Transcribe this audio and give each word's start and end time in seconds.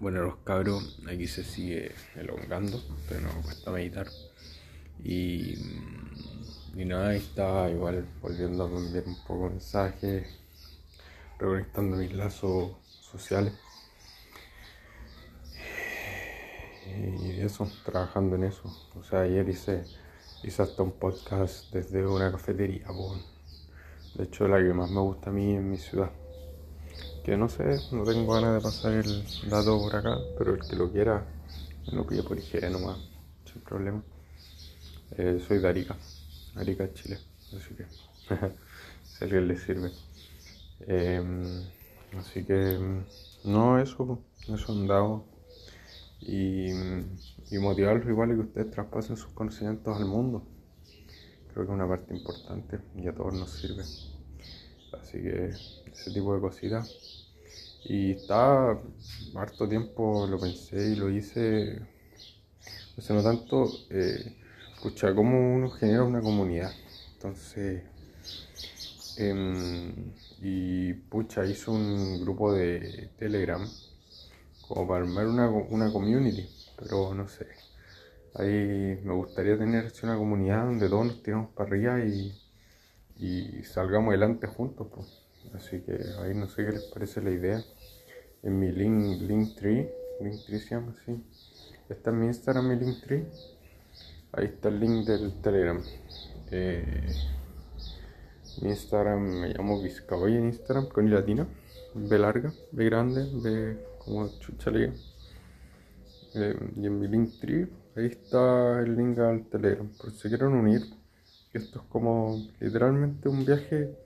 Bueno, 0.00 0.22
los 0.22 0.36
cabros, 0.44 1.00
aquí 1.10 1.26
se 1.26 1.42
sigue 1.42 1.90
elongando, 2.14 2.80
pero 3.08 3.20
no 3.20 3.42
cuesta 3.42 3.72
meditar. 3.72 4.06
Y, 5.02 5.54
y 6.76 6.84
nada, 6.84 7.08
ahí 7.08 7.16
está 7.16 7.68
igual 7.68 8.06
volviendo 8.22 8.64
a 8.64 8.78
enviar 8.78 9.02
un 9.08 9.20
poco 9.24 9.50
mensajes, 9.50 10.24
reconectando 11.36 11.96
mis 11.96 12.12
lazos 12.12 12.76
sociales. 13.00 13.54
Y 16.86 17.40
eso, 17.40 17.68
trabajando 17.84 18.36
en 18.36 18.44
eso. 18.44 18.72
O 18.94 19.02
sea, 19.02 19.22
ayer 19.22 19.48
hice, 19.48 19.82
hice 20.44 20.62
hasta 20.62 20.84
un 20.84 20.92
podcast 20.92 21.72
desde 21.72 22.06
una 22.06 22.30
cafetería, 22.30 22.86
de 24.14 24.24
hecho 24.24 24.46
la 24.46 24.58
que 24.58 24.72
más 24.72 24.90
me 24.92 25.00
gusta 25.00 25.30
a 25.30 25.32
mí 25.32 25.56
en 25.56 25.68
mi 25.68 25.76
ciudad 25.76 26.12
que 27.28 27.36
no 27.36 27.46
sé, 27.50 27.78
no 27.92 28.06
tengo 28.06 28.32
ganas 28.32 28.54
de 28.54 28.60
pasar 28.62 28.92
el 28.94 29.22
dato 29.50 29.78
por 29.78 29.94
acá, 29.94 30.18
pero 30.38 30.54
el 30.54 30.66
que 30.66 30.76
lo 30.76 30.90
quiera, 30.90 31.22
me 31.86 31.98
lo 31.98 32.06
pide 32.06 32.22
por 32.22 32.38
IG 32.38 32.70
nomás, 32.70 32.96
sin 33.44 33.60
problema. 33.60 34.02
Eh, 35.10 35.38
soy 35.46 35.58
de 35.58 35.68
Arica, 35.68 35.94
Arica, 36.56 36.90
Chile, 36.94 37.18
así 37.54 37.74
que 37.74 37.84
si 39.04 39.24
a 39.24 39.24
alguien 39.24 39.46
le 39.46 39.56
sirve. 39.58 39.90
Em, 40.86 41.62
así 42.18 42.44
que, 42.44 42.78
no, 43.44 43.78
eso, 43.78 44.18
eso 44.48 44.72
andado. 44.72 45.24
Y, 46.20 46.70
y 47.50 47.58
motivarlos 47.60 48.08
igual 48.08 48.32
y 48.32 48.34
que 48.36 48.40
ustedes 48.40 48.70
traspasen 48.70 49.18
sus 49.18 49.32
conocimientos 49.34 49.94
al 49.96 50.06
mundo. 50.06 50.42
Creo 51.52 51.66
que 51.66 51.72
es 51.72 51.74
una 51.74 51.86
parte 51.86 52.14
importante 52.14 52.78
y 52.96 53.06
a 53.06 53.14
todos 53.14 53.34
nos 53.34 53.50
sirve. 53.50 53.84
Así 54.92 55.18
que 55.22 55.50
ese 55.92 56.10
tipo 56.12 56.34
de 56.34 56.40
cositas. 56.40 57.27
Y 57.88 58.12
estaba 58.12 58.82
harto 59.34 59.66
tiempo, 59.66 60.26
lo 60.26 60.38
pensé 60.38 60.90
y 60.90 60.96
lo 60.96 61.08
hice, 61.10 61.80
hace 62.98 63.14
no 63.14 63.22
tanto, 63.22 63.66
eh, 63.88 64.36
pucha, 64.82 65.14
como 65.14 65.54
uno 65.54 65.70
genera 65.70 66.04
una 66.04 66.20
comunidad. 66.20 66.70
Entonces, 67.14 67.82
em, 69.16 70.12
y 70.42 70.92
pucha, 70.94 71.46
hizo 71.46 71.72
un 71.72 72.20
grupo 72.20 72.52
de 72.52 73.10
Telegram 73.18 73.66
como 74.68 74.86
para 74.86 75.04
armar 75.04 75.26
una, 75.26 75.48
una 75.48 75.92
community, 75.92 76.46
pero 76.76 77.14
no 77.14 77.26
sé. 77.28 77.46
Ahí 78.34 79.00
me 79.02 79.14
gustaría 79.14 79.58
tener 79.58 79.90
una 80.02 80.16
comunidad 80.16 80.64
donde 80.66 80.88
todos 80.88 81.06
nos 81.06 81.22
tiramos 81.22 81.50
para 81.54 81.70
arriba 81.70 82.00
y, 82.04 82.34
y 83.16 83.64
salgamos 83.64 84.10
adelante 84.10 84.46
juntos. 84.46 84.88
Pues. 84.94 85.27
Así 85.54 85.80
que 85.80 85.98
ahí 86.20 86.34
no 86.34 86.46
sé 86.48 86.64
qué 86.64 86.72
les 86.72 86.84
parece 86.84 87.22
la 87.22 87.30
idea. 87.30 87.62
En 88.42 88.58
mi 88.58 88.70
link, 88.70 89.22
Linktree, 89.22 89.90
Linktree 90.20 90.58
se 90.60 90.74
llama 90.74 90.94
así. 91.00 91.24
Está 91.88 92.10
en 92.10 92.20
mi 92.20 92.26
Instagram, 92.26 92.68
mi 92.68 92.76
Linktree. 92.76 93.26
Ahí 94.32 94.44
está 94.46 94.68
el 94.68 94.80
link 94.80 95.06
del 95.06 95.40
Telegram. 95.40 95.82
Eh, 96.50 97.06
mi 98.62 98.70
Instagram 98.70 99.20
me 99.20 99.48
llamo 99.48 99.82
Vizcaboy 99.82 100.36
en 100.36 100.46
Instagram 100.46 100.88
con 100.88 101.08
I 101.08 101.10
latina. 101.10 101.46
B 101.94 102.18
larga, 102.18 102.52
B 102.72 102.84
grande, 102.84 103.26
B 103.32 103.78
como 103.98 104.28
chuchalería. 104.38 104.92
Eh, 106.34 106.56
y 106.76 106.86
en 106.86 106.98
mi 107.00 107.08
Linktree, 107.08 107.68
ahí 107.96 108.06
está 108.06 108.80
el 108.80 108.96
link 108.96 109.18
al 109.18 109.46
Telegram. 109.46 109.88
Por 109.98 110.12
si 110.12 110.28
quieren 110.28 110.48
unir. 110.48 110.82
Esto 111.52 111.80
es 111.80 111.84
como 111.88 112.46
literalmente 112.60 113.28
un 113.28 113.44
viaje 113.44 113.96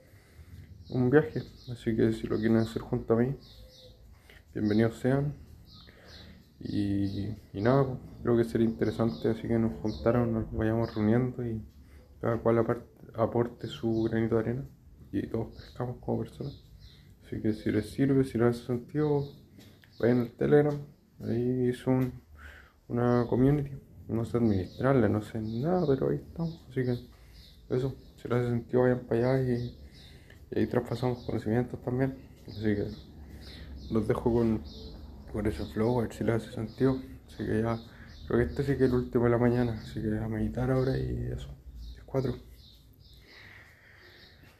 un 0.89 1.09
viaje. 1.09 1.41
Así 1.71 1.95
que 1.95 2.11
si 2.13 2.27
lo 2.27 2.37
quieren 2.37 2.57
hacer 2.57 2.81
junto 2.81 3.13
a 3.13 3.17
mí, 3.17 3.35
bienvenidos 4.53 4.99
sean. 4.99 5.33
Y, 6.59 7.35
nada, 7.53 7.85
pues, 7.85 7.99
creo 8.21 8.37
que 8.37 8.43
sería 8.45 8.67
interesante, 8.67 9.29
así 9.29 9.47
que 9.47 9.59
nos 9.59 9.73
juntaron, 9.81 10.33
nos 10.33 10.51
vayamos 10.51 10.95
reuniendo 10.95 11.45
y 11.45 11.61
cada 12.21 12.37
cual 12.37 12.65
aporte 13.15 13.67
su 13.67 14.03
granito 14.03 14.35
de 14.35 14.41
arena 14.41 14.65
y 15.11 15.27
todos 15.27 15.53
pescamos 15.55 15.97
como 15.99 16.19
personas. 16.19 16.63
Así 17.25 17.41
que 17.41 17.53
si 17.53 17.71
les 17.71 17.89
sirve, 17.89 18.23
si 18.23 18.37
les 18.37 18.55
hace 18.55 18.65
sentido, 18.65 19.25
vayan 19.99 20.21
al 20.21 20.31
Telegram, 20.31 20.77
ahí 21.21 21.69
es 21.69 21.85
una 22.87 23.25
community. 23.27 23.71
No 24.07 24.25
sé 24.25 24.37
administrarla, 24.37 25.09
no 25.09 25.21
sé 25.21 25.41
nada, 25.41 25.85
pero 25.87 26.09
ahí 26.09 26.17
estamos. 26.17 26.65
Así 26.69 26.83
que 26.83 26.97
eso, 27.75 27.95
si 28.15 28.27
les 28.27 28.39
hace 28.39 28.49
sentido, 28.49 28.83
vayan 28.83 28.99
para 29.01 29.35
allá 29.35 29.53
y 29.53 29.82
y 30.53 30.59
ahí 30.59 30.67
traspasamos 30.67 31.19
conocimientos 31.25 31.81
también. 31.81 32.15
Así 32.47 32.75
que 32.75 32.87
los 33.91 34.07
dejo 34.07 34.31
con, 34.31 34.61
con 35.31 35.45
ese 35.47 35.65
flow, 35.65 35.99
a 35.99 36.03
ver 36.03 36.13
si 36.13 36.23
les 36.23 36.35
hace 36.35 36.53
sentido. 36.53 36.99
Así 37.27 37.45
que 37.45 37.61
ya, 37.61 37.79
creo 38.27 38.39
que 38.39 38.45
este 38.45 38.63
sí 38.63 38.77
que 38.77 38.85
es 38.85 38.91
el 38.91 38.95
último 38.95 39.25
de 39.25 39.31
la 39.31 39.37
mañana, 39.37 39.79
así 39.81 40.01
que 40.01 40.17
a 40.17 40.27
meditar 40.27 40.69
ahora 40.71 40.97
y 40.97 41.31
eso. 41.33 41.49
Es 41.97 42.03
cuatro. 42.05 42.52